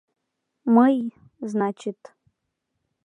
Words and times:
Мый, 0.75 0.95
значит. 1.51 1.99